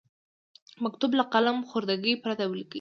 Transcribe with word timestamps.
مکتوب 0.83 1.11
له 1.19 1.23
قلم 1.33 1.57
خوردګۍ 1.69 2.13
پرته 2.23 2.43
ولیکئ. 2.47 2.67